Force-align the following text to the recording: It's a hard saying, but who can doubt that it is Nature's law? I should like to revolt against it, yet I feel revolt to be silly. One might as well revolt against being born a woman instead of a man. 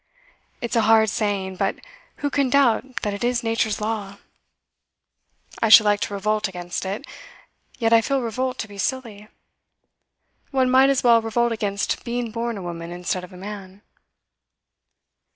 It's 0.61 0.75
a 0.75 0.81
hard 0.89 1.11
saying, 1.11 1.57
but 1.57 1.75
who 2.25 2.31
can 2.31 2.49
doubt 2.49 3.03
that 3.03 3.13
it 3.13 3.23
is 3.23 3.43
Nature's 3.43 3.79
law? 3.79 4.17
I 5.61 5.69
should 5.69 5.85
like 5.85 5.99
to 5.99 6.13
revolt 6.15 6.47
against 6.47 6.85
it, 6.87 7.05
yet 7.77 7.93
I 7.93 8.01
feel 8.01 8.21
revolt 8.23 8.57
to 8.57 8.67
be 8.67 8.79
silly. 8.79 9.27
One 10.49 10.71
might 10.71 10.89
as 10.89 11.03
well 11.03 11.21
revolt 11.21 11.51
against 11.51 12.03
being 12.03 12.31
born 12.31 12.57
a 12.57 12.63
woman 12.63 12.91
instead 12.91 13.23
of 13.23 13.31
a 13.31 13.37
man. 13.37 13.83